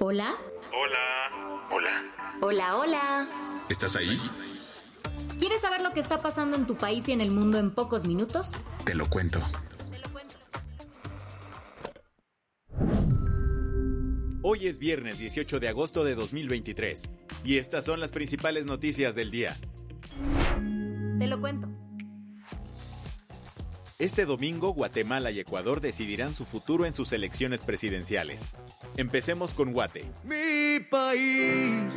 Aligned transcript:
Hola. 0.00 0.36
Hola. 0.72 1.66
Hola. 1.70 2.04
Hola, 2.40 2.76
hola. 2.76 3.64
¿Estás 3.68 3.96
ahí? 3.96 4.20
¿Quieres 5.40 5.60
saber 5.60 5.80
lo 5.80 5.92
que 5.92 5.98
está 5.98 6.22
pasando 6.22 6.56
en 6.56 6.66
tu 6.66 6.76
país 6.76 7.08
y 7.08 7.12
en 7.12 7.20
el 7.20 7.32
mundo 7.32 7.58
en 7.58 7.72
pocos 7.72 8.06
minutos? 8.06 8.52
Te 8.84 8.94
lo 8.94 9.08
cuento. 9.10 9.40
Hoy 14.42 14.68
es 14.68 14.78
viernes 14.78 15.18
18 15.18 15.58
de 15.58 15.68
agosto 15.68 16.04
de 16.04 16.14
2023 16.14 17.02
y 17.42 17.58
estas 17.58 17.84
son 17.84 17.98
las 17.98 18.12
principales 18.12 18.66
noticias 18.66 19.16
del 19.16 19.32
día. 19.32 19.56
Te 21.18 21.26
lo 21.26 21.40
cuento. 21.40 21.68
Este 24.00 24.26
domingo 24.26 24.70
Guatemala 24.74 25.32
y 25.32 25.40
Ecuador 25.40 25.80
decidirán 25.80 26.32
su 26.32 26.44
futuro 26.44 26.86
en 26.86 26.94
sus 26.94 27.12
elecciones 27.12 27.64
presidenciales. 27.64 28.52
Empecemos 28.96 29.54
con 29.54 29.72
Guate. 29.72 30.08
Mi 30.22 30.78
país, 30.88 31.92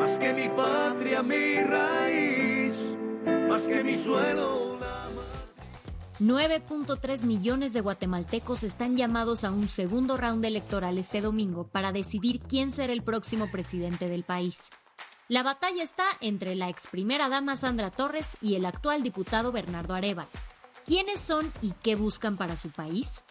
más 0.00 0.18
que 0.18 0.32
mi 0.32 0.48
patria, 0.48 1.22
mi 1.22 1.62
raíz, 1.62 2.74
más 3.48 3.62
que 3.62 3.84
mi 3.84 4.02
suelo. 4.02 4.80
la 4.80 5.06
9.3 6.18 7.22
millones 7.22 7.72
de 7.72 7.82
guatemaltecos 7.82 8.64
están 8.64 8.96
llamados 8.96 9.44
a 9.44 9.52
un 9.52 9.68
segundo 9.68 10.16
round 10.16 10.44
electoral 10.44 10.98
este 10.98 11.20
domingo 11.20 11.68
para 11.68 11.92
decidir 11.92 12.40
quién 12.40 12.72
será 12.72 12.92
el 12.92 13.04
próximo 13.04 13.48
presidente 13.48 14.08
del 14.08 14.24
país. 14.24 14.70
La 15.28 15.44
batalla 15.44 15.84
está 15.84 16.06
entre 16.20 16.56
la 16.56 16.68
ex 16.68 16.88
primera 16.88 17.28
dama 17.28 17.56
Sandra 17.56 17.92
Torres 17.92 18.36
y 18.40 18.56
el 18.56 18.66
actual 18.66 19.04
diputado 19.04 19.52
Bernardo 19.52 19.94
Arevalo. 19.94 20.28
¿Quiénes 20.88 21.20
son 21.20 21.52
y 21.60 21.74
qué 21.82 21.96
buscan 21.96 22.38
para 22.38 22.56
su 22.56 22.70
país? 22.70 23.22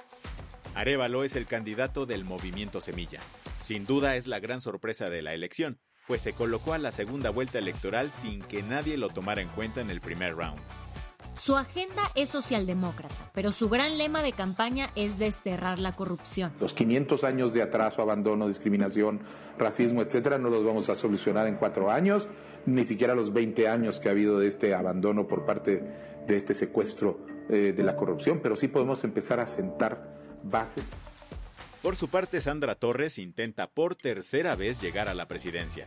Arevalo 0.75 1.23
es 1.23 1.35
el 1.35 1.47
candidato 1.47 2.05
del 2.05 2.23
movimiento 2.23 2.81
Semilla. 2.81 3.19
Sin 3.59 3.87
duda 3.87 4.15
es 4.15 4.27
la 4.27 4.39
gran 4.39 4.61
sorpresa 4.61 5.09
de 5.09 5.23
la 5.23 5.33
elección, 5.33 5.79
pues 6.05 6.21
se 6.21 6.33
colocó 6.33 6.73
a 6.73 6.77
la 6.77 6.91
segunda 6.91 7.31
vuelta 7.31 7.57
electoral 7.57 8.11
sin 8.11 8.43
que 8.43 8.61
nadie 8.61 8.95
lo 8.95 9.09
tomara 9.09 9.41
en 9.41 9.47
cuenta 9.47 9.81
en 9.81 9.89
el 9.89 10.01
primer 10.01 10.35
round. 10.35 10.59
Su 11.35 11.55
agenda 11.55 12.03
es 12.13 12.29
socialdemócrata, 12.29 13.31
pero 13.33 13.49
su 13.49 13.69
gran 13.69 13.97
lema 13.97 14.21
de 14.21 14.33
campaña 14.33 14.91
es 14.95 15.17
desterrar 15.17 15.79
la 15.79 15.93
corrupción. 15.93 16.51
Los 16.59 16.75
500 16.75 17.23
años 17.23 17.53
de 17.55 17.63
atraso, 17.63 18.03
abandono, 18.03 18.47
discriminación, 18.47 19.21
racismo, 19.57 20.03
etcétera, 20.03 20.37
no 20.37 20.51
los 20.51 20.63
vamos 20.63 20.89
a 20.89 20.95
solucionar 20.95 21.47
en 21.47 21.55
cuatro 21.55 21.89
años, 21.89 22.27
ni 22.67 22.85
siquiera 22.85 23.15
los 23.15 23.33
20 23.33 23.67
años 23.67 23.99
que 23.99 24.09
ha 24.09 24.11
habido 24.11 24.37
de 24.37 24.47
este 24.47 24.75
abandono 24.75 25.27
por 25.27 25.47
parte 25.47 25.81
de 26.27 26.37
este 26.37 26.53
secuestro 26.53 27.35
eh, 27.49 27.73
de 27.75 27.83
la 27.83 27.95
corrupción, 27.95 28.39
pero 28.41 28.55
sí 28.55 28.67
podemos 28.67 29.03
empezar 29.03 29.39
a 29.39 29.47
sentar 29.47 30.15
bases. 30.43 30.83
Por 31.81 31.95
su 31.95 32.09
parte, 32.09 32.41
Sandra 32.41 32.75
Torres 32.75 33.17
intenta 33.17 33.67
por 33.67 33.95
tercera 33.95 34.55
vez 34.55 34.81
llegar 34.81 35.07
a 35.07 35.13
la 35.13 35.27
presidencia. 35.27 35.85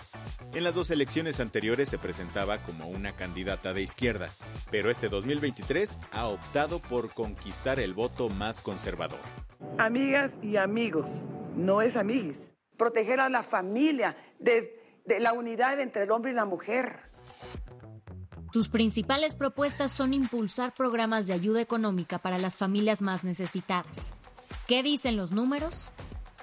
En 0.54 0.64
las 0.64 0.74
dos 0.74 0.90
elecciones 0.90 1.40
anteriores 1.40 1.88
se 1.88 1.98
presentaba 1.98 2.58
como 2.62 2.88
una 2.88 3.12
candidata 3.12 3.74
de 3.74 3.82
izquierda, 3.82 4.28
pero 4.70 4.88
este 4.88 5.08
2023 5.08 5.98
ha 6.12 6.28
optado 6.28 6.78
por 6.80 7.12
conquistar 7.12 7.80
el 7.80 7.92
voto 7.92 8.28
más 8.28 8.62
conservador. 8.62 9.18
amigas 9.78 10.30
y 10.42 10.56
amigos, 10.56 11.06
no 11.56 11.82
es 11.82 11.94
amiguis. 11.96 12.36
Proteger 12.78 13.20
a 13.20 13.28
la 13.28 13.42
familia, 13.42 14.16
de, 14.38 15.02
de 15.04 15.20
la 15.20 15.32
unidad 15.34 15.80
entre 15.80 16.04
el 16.04 16.10
hombre 16.12 16.30
y 16.30 16.34
la 16.34 16.46
mujer. 16.46 17.09
Sus 18.52 18.68
principales 18.68 19.36
propuestas 19.36 19.92
son 19.92 20.12
impulsar 20.12 20.74
programas 20.74 21.28
de 21.28 21.34
ayuda 21.34 21.60
económica 21.60 22.18
para 22.18 22.38
las 22.38 22.56
familias 22.56 23.00
más 23.00 23.22
necesitadas. 23.22 24.12
¿Qué 24.66 24.82
dicen 24.82 25.16
los 25.16 25.30
números? 25.30 25.92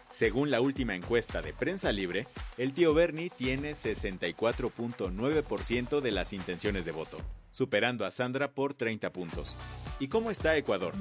Según 0.10 0.50
la 0.50 0.62
última 0.62 0.96
encuesta 0.96 1.42
de 1.42 1.52
Prensa 1.52 1.92
Libre, 1.92 2.26
el 2.58 2.72
tío 2.72 2.94
Bernie 2.94 3.30
tiene 3.30 3.72
64.9% 3.72 6.00
de 6.00 6.12
las 6.14 6.32
intenciones 6.32 6.86
de 6.86 6.94
voto, 6.94 7.18
superando 7.52 8.06
a 8.06 8.12
Sandra 8.12 8.52
por 8.52 8.74
30 8.74 9.12
puntos. 9.12 9.58
¿Y 10.00 10.08
cómo 10.08 10.32
está 10.32 10.56
Ecuador? 10.56 10.94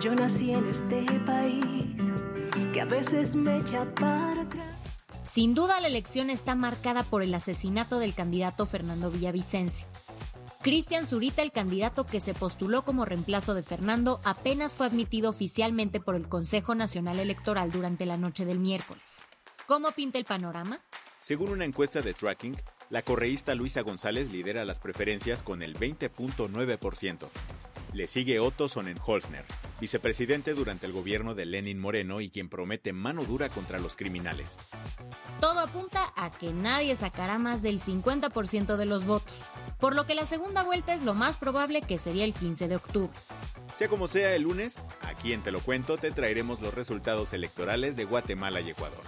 Yo 0.00 0.14
nací 0.14 0.52
en 0.52 0.68
este 0.68 1.04
país 1.26 1.62
que 2.72 2.80
a 2.80 2.84
veces 2.84 3.34
me 3.34 3.58
echa 3.58 3.84
para 3.96 4.42
atrás. 4.42 4.76
Sin 5.24 5.54
duda 5.54 5.80
la 5.80 5.88
elección 5.88 6.30
está 6.30 6.54
marcada 6.54 7.02
por 7.02 7.22
el 7.22 7.34
asesinato 7.34 7.98
del 7.98 8.14
candidato 8.14 8.64
Fernando 8.66 9.10
Villavicencio. 9.10 9.88
Cristian 10.62 11.04
Zurita, 11.04 11.42
el 11.42 11.50
candidato 11.50 12.06
que 12.06 12.20
se 12.20 12.34
postuló 12.34 12.82
como 12.82 13.04
reemplazo 13.04 13.52
de 13.52 13.64
Fernando, 13.64 14.20
apenas 14.22 14.76
fue 14.76 14.86
admitido 14.86 15.30
oficialmente 15.30 15.98
por 15.98 16.14
el 16.14 16.28
Consejo 16.28 16.76
Nacional 16.76 17.18
Electoral 17.18 17.72
durante 17.72 18.06
la 18.06 18.16
noche 18.16 18.44
del 18.44 18.60
miércoles. 18.60 19.26
¿Cómo 19.66 19.90
pinta 19.90 20.18
el 20.18 20.24
panorama? 20.24 20.80
Según 21.18 21.50
una 21.50 21.64
encuesta 21.64 22.00
de 22.00 22.14
Tracking, 22.14 22.56
la 22.90 23.02
correísta 23.02 23.56
Luisa 23.56 23.80
González 23.80 24.30
lidera 24.30 24.64
las 24.64 24.78
preferencias 24.78 25.42
con 25.42 25.62
el 25.62 25.76
20.9%. 25.76 27.28
Le 27.92 28.06
sigue 28.06 28.38
Otto 28.38 28.68
Sonnenholzner, 28.68 29.44
vicepresidente 29.82 30.54
durante 30.54 30.86
el 30.86 30.92
gobierno 30.92 31.34
de 31.34 31.44
Lenin 31.44 31.80
Moreno 31.80 32.20
y 32.20 32.30
quien 32.30 32.48
promete 32.48 32.92
mano 32.92 33.24
dura 33.24 33.48
contra 33.48 33.80
los 33.80 33.96
criminales. 33.96 34.60
Todo 35.40 35.58
apunta 35.58 36.12
a 36.14 36.30
que 36.30 36.52
nadie 36.52 36.94
sacará 36.94 37.36
más 37.40 37.62
del 37.62 37.80
50% 37.80 38.76
de 38.76 38.86
los 38.86 39.04
votos, 39.06 39.34
por 39.80 39.96
lo 39.96 40.06
que 40.06 40.14
la 40.14 40.24
segunda 40.24 40.62
vuelta 40.62 40.94
es 40.94 41.02
lo 41.02 41.14
más 41.14 41.36
probable 41.36 41.82
que 41.82 41.98
sería 41.98 42.24
el 42.24 42.32
15 42.32 42.68
de 42.68 42.76
octubre. 42.76 43.10
Sea 43.74 43.88
como 43.88 44.06
sea 44.06 44.36
el 44.36 44.42
lunes, 44.42 44.84
aquí 45.00 45.32
en 45.32 45.42
Te 45.42 45.50
lo 45.50 45.58
cuento 45.58 45.98
te 45.98 46.12
traeremos 46.12 46.60
los 46.60 46.74
resultados 46.74 47.32
electorales 47.32 47.96
de 47.96 48.04
Guatemala 48.04 48.60
y 48.60 48.70
Ecuador. 48.70 49.02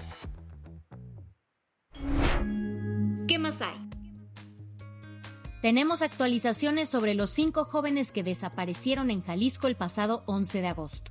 Tenemos 5.65 6.03
actualizaciones 6.03 6.91
sobre 6.91 7.15
los 7.15 7.31
cinco 7.31 7.65
jóvenes 7.65 8.13
que 8.13 8.23
desaparecieron 8.23 9.11
en 9.11 9.23
Jalisco 9.23 9.67
el 9.67 9.77
pasado 9.77 10.23
11 10.27 10.61
de 10.61 10.69
agosto. 10.69 11.11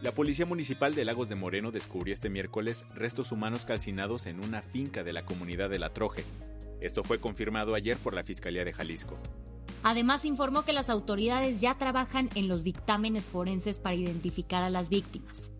La 0.00 0.12
Policía 0.12 0.46
Municipal 0.46 0.94
de 0.94 1.04
Lagos 1.04 1.28
de 1.28 1.34
Moreno 1.34 1.70
descubrió 1.70 2.14
este 2.14 2.30
miércoles 2.30 2.86
restos 2.94 3.32
humanos 3.32 3.66
calcinados 3.66 4.24
en 4.24 4.42
una 4.42 4.62
finca 4.62 5.04
de 5.04 5.12
la 5.12 5.26
comunidad 5.26 5.68
de 5.68 5.78
La 5.78 5.92
Troje. 5.92 6.24
Esto 6.80 7.04
fue 7.04 7.20
confirmado 7.20 7.74
ayer 7.74 7.98
por 7.98 8.14
la 8.14 8.24
Fiscalía 8.24 8.64
de 8.64 8.72
Jalisco. 8.72 9.18
Además 9.82 10.24
informó 10.24 10.64
que 10.64 10.72
las 10.72 10.88
autoridades 10.88 11.60
ya 11.60 11.76
trabajan 11.76 12.30
en 12.36 12.48
los 12.48 12.64
dictámenes 12.64 13.28
forenses 13.28 13.78
para 13.78 13.94
identificar 13.94 14.62
a 14.62 14.70
las 14.70 14.88
víctimas. 14.88 15.52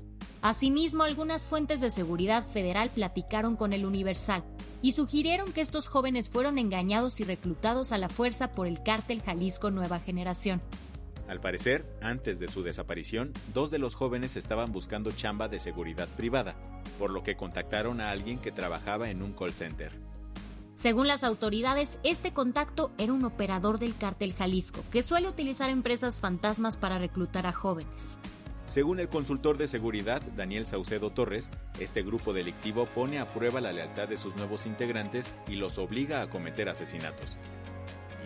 Asimismo, 0.44 1.04
algunas 1.04 1.46
fuentes 1.46 1.80
de 1.80 1.90
seguridad 1.90 2.44
federal 2.44 2.90
platicaron 2.90 3.56
con 3.56 3.72
el 3.72 3.86
Universal 3.86 4.44
y 4.82 4.92
sugirieron 4.92 5.50
que 5.54 5.62
estos 5.62 5.88
jóvenes 5.88 6.28
fueron 6.28 6.58
engañados 6.58 7.18
y 7.20 7.24
reclutados 7.24 7.92
a 7.92 7.96
la 7.96 8.10
fuerza 8.10 8.52
por 8.52 8.66
el 8.66 8.82
cártel 8.82 9.22
Jalisco 9.22 9.70
Nueva 9.70 10.00
Generación. 10.00 10.60
Al 11.28 11.40
parecer, 11.40 11.86
antes 12.02 12.40
de 12.40 12.48
su 12.48 12.62
desaparición, 12.62 13.32
dos 13.54 13.70
de 13.70 13.78
los 13.78 13.94
jóvenes 13.94 14.36
estaban 14.36 14.70
buscando 14.70 15.12
chamba 15.12 15.48
de 15.48 15.60
seguridad 15.60 16.08
privada, 16.08 16.54
por 16.98 17.08
lo 17.08 17.22
que 17.22 17.36
contactaron 17.36 18.02
a 18.02 18.10
alguien 18.10 18.38
que 18.38 18.52
trabajaba 18.52 19.08
en 19.08 19.22
un 19.22 19.32
call 19.32 19.54
center. 19.54 19.92
Según 20.74 21.08
las 21.08 21.24
autoridades, 21.24 21.98
este 22.02 22.34
contacto 22.34 22.92
era 22.98 23.14
un 23.14 23.24
operador 23.24 23.78
del 23.78 23.96
cártel 23.96 24.34
Jalisco, 24.34 24.84
que 24.92 25.02
suele 25.02 25.26
utilizar 25.26 25.70
empresas 25.70 26.20
fantasmas 26.20 26.76
para 26.76 26.98
reclutar 26.98 27.46
a 27.46 27.52
jóvenes. 27.52 28.18
Según 28.66 28.98
el 28.98 29.08
consultor 29.08 29.58
de 29.58 29.68
seguridad 29.68 30.22
Daniel 30.36 30.66
Saucedo 30.66 31.10
Torres, 31.10 31.50
este 31.80 32.02
grupo 32.02 32.32
delictivo 32.32 32.86
pone 32.86 33.18
a 33.18 33.26
prueba 33.26 33.60
la 33.60 33.72
lealtad 33.72 34.08
de 34.08 34.16
sus 34.16 34.36
nuevos 34.36 34.64
integrantes 34.64 35.32
y 35.46 35.56
los 35.56 35.76
obliga 35.76 36.22
a 36.22 36.30
cometer 36.30 36.70
asesinatos. 36.70 37.38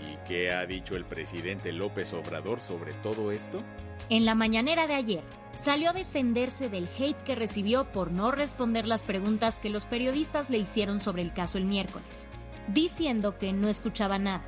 ¿Y 0.01 0.17
qué 0.29 0.53
ha 0.53 0.65
dicho 0.65 0.95
el 0.95 1.05
presidente 1.05 1.73
López 1.73 2.13
Obrador 2.13 2.61
sobre 2.61 2.93
todo 2.95 3.33
esto? 3.33 3.65
En 4.11 4.25
la 4.25 4.37
mañanera 4.37 4.87
de 4.87 4.95
ayer, 4.95 5.25
salió 5.57 5.91
a 5.91 5.93
defenderse 5.93 6.69
del 6.71 6.89
hate 6.99 7.21
que 7.25 7.35
recibió 7.35 7.91
por 7.91 8.13
no 8.13 8.31
responder 8.31 8.87
las 8.87 9.03
preguntas 9.03 9.59
que 9.59 9.71
los 9.71 9.87
periodistas 9.87 10.51
le 10.51 10.59
hicieron 10.59 11.01
sobre 11.01 11.23
el 11.23 11.33
caso 11.33 11.59
el 11.59 11.65
miércoles, 11.65 12.29
diciendo 12.69 13.39
que 13.39 13.53
no 13.53 13.69
escuchaba 13.69 14.21
nada. 14.21 14.45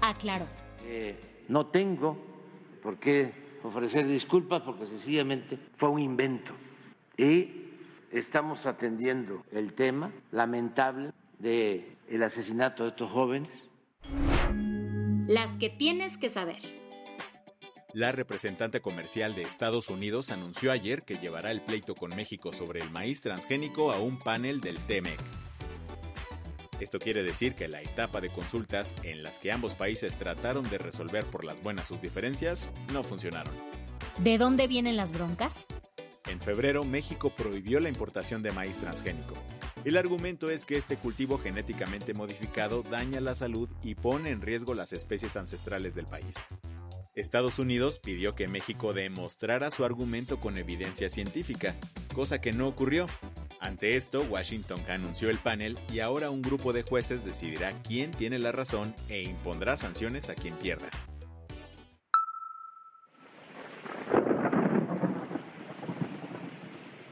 Aclaró. 0.00 0.46
Eh, 0.84 1.18
no 1.48 1.66
tengo 1.66 2.16
por 2.82 2.98
qué 2.98 3.43
ofrecer 3.64 4.06
disculpas 4.06 4.62
porque 4.62 4.86
sencillamente 4.86 5.58
fue 5.76 5.88
un 5.88 6.00
invento. 6.00 6.52
Y 7.16 7.48
estamos 8.12 8.64
atendiendo 8.66 9.42
el 9.50 9.72
tema 9.72 10.12
lamentable 10.30 11.12
del 11.38 11.96
el 12.08 12.22
asesinato 12.22 12.84
de 12.84 12.90
estos 12.90 13.10
jóvenes. 13.10 13.50
Las 15.26 15.50
que 15.56 15.70
tienes 15.70 16.16
que 16.18 16.28
saber. 16.28 16.58
La 17.94 18.12
representante 18.12 18.80
comercial 18.80 19.34
de 19.34 19.42
Estados 19.42 19.88
Unidos 19.88 20.30
anunció 20.30 20.72
ayer 20.72 21.04
que 21.04 21.16
llevará 21.16 21.50
el 21.52 21.60
pleito 21.60 21.94
con 21.94 22.14
México 22.14 22.52
sobre 22.52 22.80
el 22.80 22.90
maíz 22.90 23.22
transgénico 23.22 23.92
a 23.92 24.00
un 24.00 24.18
panel 24.18 24.60
del 24.60 24.76
TEMEC. 24.76 25.20
Esto 26.80 26.98
quiere 26.98 27.22
decir 27.22 27.54
que 27.54 27.68
la 27.68 27.80
etapa 27.80 28.20
de 28.20 28.30
consultas 28.30 28.94
en 29.02 29.22
las 29.22 29.38
que 29.38 29.52
ambos 29.52 29.74
países 29.74 30.16
trataron 30.16 30.68
de 30.70 30.78
resolver 30.78 31.24
por 31.24 31.44
las 31.44 31.62
buenas 31.62 31.88
sus 31.88 32.00
diferencias 32.00 32.68
no 32.92 33.02
funcionaron. 33.02 33.54
¿De 34.18 34.38
dónde 34.38 34.66
vienen 34.66 34.96
las 34.96 35.12
broncas? 35.12 35.66
En 36.26 36.40
febrero, 36.40 36.84
México 36.84 37.30
prohibió 37.36 37.80
la 37.80 37.88
importación 37.88 38.42
de 38.42 38.50
maíz 38.50 38.78
transgénico. 38.78 39.34
El 39.84 39.98
argumento 39.98 40.48
es 40.50 40.64
que 40.64 40.76
este 40.76 40.96
cultivo 40.96 41.38
genéticamente 41.38 42.14
modificado 42.14 42.82
daña 42.82 43.20
la 43.20 43.34
salud 43.34 43.68
y 43.82 43.94
pone 43.94 44.30
en 44.30 44.40
riesgo 44.40 44.72
las 44.72 44.94
especies 44.94 45.36
ancestrales 45.36 45.94
del 45.94 46.06
país. 46.06 46.36
Estados 47.14 47.58
Unidos 47.58 47.98
pidió 47.98 48.34
que 48.34 48.48
México 48.48 48.92
demostrara 48.92 49.70
su 49.70 49.84
argumento 49.84 50.40
con 50.40 50.58
evidencia 50.58 51.08
científica, 51.08 51.74
cosa 52.14 52.40
que 52.40 52.52
no 52.52 52.66
ocurrió. 52.66 53.06
Ante 53.64 53.96
esto, 53.96 54.20
Washington 54.28 54.78
anunció 54.90 55.30
el 55.30 55.38
panel 55.38 55.78
y 55.90 56.00
ahora 56.00 56.28
un 56.28 56.42
grupo 56.42 56.74
de 56.74 56.82
jueces 56.82 57.24
decidirá 57.24 57.72
quién 57.82 58.10
tiene 58.10 58.38
la 58.38 58.52
razón 58.52 58.94
e 59.08 59.22
impondrá 59.22 59.78
sanciones 59.78 60.28
a 60.28 60.34
quien 60.34 60.54
pierda. 60.56 60.90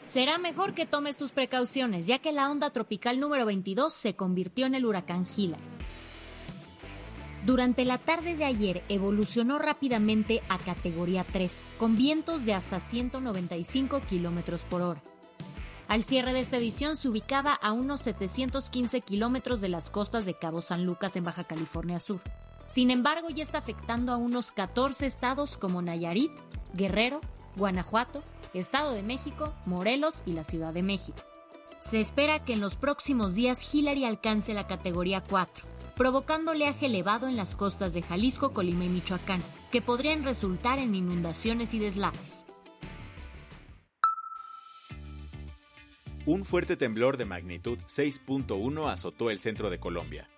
Será 0.03 0.37
mejor 0.37 0.75
que 0.75 0.85
tomes 0.85 1.17
tus 1.17 1.33
precauciones, 1.33 2.07
ya 2.07 2.19
que 2.19 2.33
la 2.33 2.51
onda 2.51 2.69
tropical 2.69 3.19
número 3.19 3.47
22 3.47 3.91
se 3.91 4.15
convirtió 4.15 4.67
en 4.67 4.75
el 4.75 4.85
huracán 4.85 5.25
Gila. 5.25 5.57
Durante 7.47 7.87
la 7.87 7.97
tarde 7.97 8.37
de 8.37 8.45
ayer 8.45 8.83
evolucionó 8.91 9.59
rápidamente 9.59 10.43
a 10.51 10.59
categoría 10.59 11.25
3, 11.25 11.67
con 11.79 11.97
vientos 11.97 12.45
de 12.45 12.53
hasta 12.53 12.79
195 12.79 14.03
kilómetros 14.03 14.65
por 14.65 14.83
hora. 14.83 15.03
Al 15.93 16.05
cierre 16.05 16.33
de 16.33 16.41
esta 16.41 16.57
edición 16.57 16.97
se 16.97 17.07
ubicaba 17.11 17.53
a 17.53 17.73
unos 17.73 18.01
715 18.01 19.03
kilómetros 19.03 19.61
de 19.61 19.69
las 19.69 19.91
costas 19.91 20.25
de 20.25 20.33
Cabo 20.33 20.63
San 20.63 20.87
Lucas 20.87 21.17
en 21.17 21.25
Baja 21.25 21.45
California 21.45 22.01
Sur. 22.01 22.23
Sin 22.65 22.91
embargo, 22.91 23.29
ya 23.29 23.43
está 23.43 23.59
afectando 23.59 24.11
a 24.11 24.17
unos 24.17 24.53
14 24.53 25.05
estados 25.05 25.59
como 25.59 25.83
Nayarit, 25.83 26.33
Guerrero, 26.73 27.21
Guanajuato, 27.57 28.23
Estado 28.55 28.93
de 28.93 29.03
México, 29.03 29.53
Morelos 29.67 30.23
y 30.25 30.33
la 30.33 30.45
Ciudad 30.45 30.73
de 30.73 30.83
México. 30.83 31.19
Se 31.79 32.01
espera 32.01 32.43
que 32.43 32.55
en 32.55 32.61
los 32.61 32.75
próximos 32.75 33.35
días 33.35 33.75
Hillary 33.75 34.07
alcance 34.07 34.55
la 34.55 34.67
categoría 34.67 35.23
4, 35.23 35.67
provocando 35.95 36.53
oleaje 36.53 36.87
elevado 36.87 37.29
en 37.29 37.37
las 37.37 37.55
costas 37.55 37.93
de 37.93 38.01
Jalisco, 38.01 38.55
Colima 38.55 38.87
y 38.87 38.89
Michoacán, 38.89 39.43
que 39.71 39.83
podrían 39.83 40.25
resultar 40.25 40.79
en 40.79 40.95
inundaciones 40.95 41.75
y 41.75 41.79
deslaves. 41.81 42.47
Un 46.25 46.45
fuerte 46.45 46.77
temblor 46.77 47.17
de 47.17 47.25
magnitud 47.25 47.79
6.1 47.79 48.93
azotó 48.93 49.29
el 49.29 49.41
centro 49.41 49.71
de 49.71 49.81
Colombia. 49.81 50.31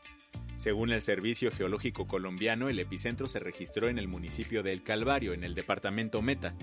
Según 0.56 0.90
el 0.90 1.02
Servicio 1.02 1.52
Geológico 1.52 2.06
Colombiano, 2.06 2.70
el 2.70 2.78
epicentro 2.78 3.28
se 3.28 3.38
registró 3.38 3.90
en 3.90 3.98
el 3.98 4.08
municipio 4.08 4.62
de 4.62 4.72
El 4.72 4.82
Calvario, 4.82 5.34
en 5.34 5.44
el 5.44 5.54
departamento 5.54 6.22
Meta. 6.22 6.54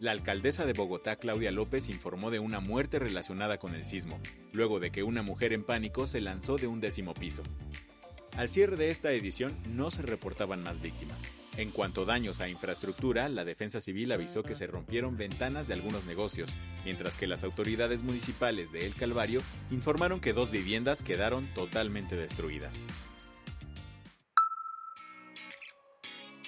La 0.00 0.10
alcaldesa 0.10 0.66
de 0.66 0.74
Bogotá, 0.74 1.16
Claudia 1.16 1.50
López, 1.50 1.88
informó 1.88 2.30
de 2.30 2.40
una 2.40 2.60
muerte 2.60 2.98
relacionada 2.98 3.56
con 3.56 3.74
el 3.74 3.86
sismo, 3.86 4.20
luego 4.52 4.80
de 4.80 4.90
que 4.90 5.02
una 5.02 5.22
mujer 5.22 5.54
en 5.54 5.64
pánico 5.64 6.06
se 6.06 6.20
lanzó 6.20 6.58
de 6.58 6.66
un 6.66 6.82
décimo 6.82 7.14
piso. 7.14 7.44
Al 8.36 8.50
cierre 8.50 8.76
de 8.76 8.90
esta 8.90 9.12
edición 9.12 9.56
no 9.66 9.90
se 9.90 10.02
reportaban 10.02 10.62
más 10.62 10.82
víctimas. 10.82 11.30
En 11.58 11.72
cuanto 11.72 12.02
a 12.02 12.04
daños 12.04 12.40
a 12.40 12.48
infraestructura, 12.48 13.28
la 13.28 13.44
Defensa 13.44 13.80
Civil 13.80 14.12
avisó 14.12 14.44
que 14.44 14.54
se 14.54 14.68
rompieron 14.68 15.16
ventanas 15.16 15.66
de 15.66 15.74
algunos 15.74 16.06
negocios, 16.06 16.54
mientras 16.84 17.16
que 17.16 17.26
las 17.26 17.42
autoridades 17.42 18.04
municipales 18.04 18.70
de 18.70 18.86
El 18.86 18.94
Calvario 18.94 19.42
informaron 19.72 20.20
que 20.20 20.32
dos 20.32 20.52
viviendas 20.52 21.02
quedaron 21.02 21.48
totalmente 21.54 22.14
destruidas. 22.14 22.84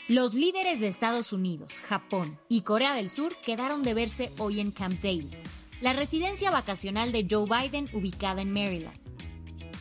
Los 0.06 0.34
líderes 0.34 0.78
de 0.78 0.86
Estados 0.86 1.32
Unidos, 1.32 1.74
Japón 1.80 2.38
y 2.48 2.60
Corea 2.60 2.94
del 2.94 3.10
Sur 3.10 3.34
quedaron 3.44 3.82
de 3.82 3.94
verse 3.94 4.30
hoy 4.38 4.60
en 4.60 4.70
Camp 4.70 5.02
David, 5.02 5.34
la 5.80 5.92
residencia 5.92 6.52
vacacional 6.52 7.10
de 7.10 7.26
Joe 7.28 7.46
Biden 7.46 7.88
ubicada 7.94 8.42
en 8.42 8.52
Maryland. 8.52 9.09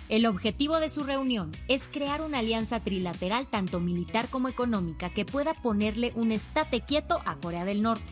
El 0.09 0.25
objetivo 0.25 0.79
de 0.79 0.89
su 0.89 1.03
reunión 1.03 1.51
es 1.67 1.87
crear 1.87 2.21
una 2.21 2.39
alianza 2.39 2.81
trilateral 2.81 3.47
tanto 3.47 3.79
militar 3.79 4.27
como 4.27 4.49
económica 4.49 5.09
que 5.09 5.23
pueda 5.23 5.53
ponerle 5.53 6.11
un 6.15 6.31
estate 6.31 6.81
quieto 6.81 7.19
a 7.25 7.35
Corea 7.37 7.63
del 7.63 7.81
Norte, 7.81 8.11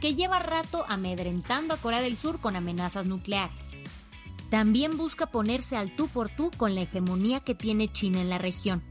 que 0.00 0.14
lleva 0.14 0.38
rato 0.38 0.84
amedrentando 0.88 1.74
a 1.74 1.78
Corea 1.78 2.02
del 2.02 2.16
Sur 2.16 2.38
con 2.40 2.54
amenazas 2.54 3.06
nucleares. 3.06 3.76
También 4.50 4.96
busca 4.96 5.26
ponerse 5.26 5.76
al 5.76 5.90
tú 5.96 6.06
por 6.06 6.28
tú 6.28 6.52
con 6.56 6.74
la 6.74 6.82
hegemonía 6.82 7.40
que 7.40 7.54
tiene 7.54 7.92
China 7.92 8.20
en 8.20 8.30
la 8.30 8.38
región 8.38 8.82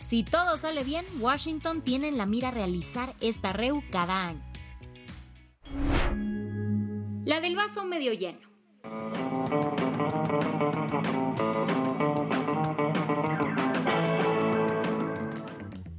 si 0.00 0.22
todo 0.22 0.56
sale 0.56 0.84
bien, 0.84 1.04
Washington 1.20 1.82
tiene 1.82 2.08
en 2.08 2.18
la 2.18 2.26
mira 2.26 2.50
realizar 2.50 3.14
esta 3.20 3.52
REU 3.52 3.82
cada 3.90 4.28
año. 4.28 4.42
La 7.24 7.40
del 7.40 7.56
vaso 7.56 7.84
medio 7.84 8.12
lleno. 8.12 8.38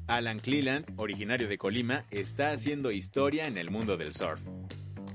Alan 0.10 0.40
Cleland, 0.40 0.86
originario 0.98 1.48
de 1.48 1.60
Colima, 1.60 2.04
está 2.10 2.50
haciendo 2.50 2.90
historia 2.90 3.46
en 3.46 3.60
el 3.60 3.70
mundo 3.70 3.96
del 3.96 4.12
surf. 4.12 4.42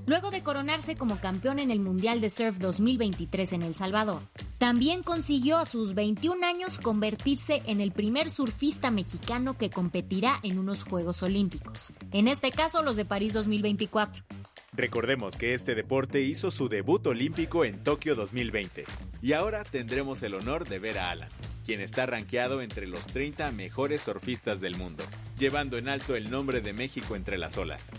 Luego 0.07 0.31
de 0.31 0.41
coronarse 0.41 0.95
como 0.95 1.19
campeón 1.19 1.59
en 1.59 1.69
el 1.69 1.81
Mundial 1.81 2.21
de 2.21 2.29
Surf 2.29 2.59
2023 2.59 3.53
en 3.53 3.61
El 3.63 3.75
Salvador, 3.75 4.21
también 4.57 5.03
consiguió 5.03 5.57
a 5.57 5.65
sus 5.65 5.95
21 5.95 6.45
años 6.45 6.79
convertirse 6.79 7.61
en 7.65 7.81
el 7.81 7.91
primer 7.91 8.29
surfista 8.29 8.89
mexicano 8.89 9.57
que 9.57 9.69
competirá 9.69 10.39
en 10.43 10.59
unos 10.59 10.83
Juegos 10.83 11.23
Olímpicos, 11.23 11.91
en 12.13 12.29
este 12.29 12.51
caso 12.51 12.81
los 12.81 12.95
de 12.95 13.03
París 13.03 13.33
2024. 13.33 14.23
Recordemos 14.71 15.35
que 15.35 15.53
este 15.53 15.75
deporte 15.75 16.21
hizo 16.21 16.51
su 16.51 16.69
debut 16.69 17.05
olímpico 17.07 17.65
en 17.65 17.83
Tokio 17.83 18.15
2020 18.15 18.85
y 19.21 19.33
ahora 19.33 19.65
tendremos 19.65 20.23
el 20.23 20.35
honor 20.35 20.67
de 20.67 20.79
ver 20.79 20.99
a 20.99 21.11
Alan, 21.11 21.29
quien 21.65 21.81
está 21.81 22.05
rankeado 22.05 22.61
entre 22.61 22.87
los 22.87 23.05
30 23.07 23.51
mejores 23.51 24.01
surfistas 24.01 24.61
del 24.61 24.77
mundo, 24.77 25.03
llevando 25.37 25.77
en 25.77 25.89
alto 25.89 26.15
el 26.15 26.29
nombre 26.29 26.61
de 26.61 26.73
México 26.73 27.15
entre 27.15 27.37
las 27.37 27.57
olas. 27.57 27.91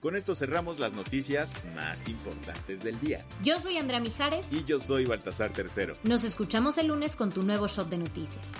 Con 0.00 0.16
esto 0.16 0.34
cerramos 0.34 0.78
las 0.78 0.92
noticias 0.92 1.54
más 1.74 2.08
importantes 2.08 2.82
del 2.82 3.00
día. 3.00 3.24
Yo 3.42 3.58
soy 3.58 3.78
Andrea 3.78 4.00
Mijares. 4.00 4.52
Y 4.52 4.62
yo 4.64 4.78
soy 4.78 5.06
Baltasar 5.06 5.50
Tercero. 5.50 5.94
Nos 6.02 6.24
escuchamos 6.24 6.76
el 6.76 6.88
lunes 6.88 7.16
con 7.16 7.32
tu 7.32 7.42
nuevo 7.42 7.66
shot 7.68 7.88
de 7.88 7.96
noticias. 7.96 8.52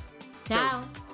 Chao. 0.46 1.13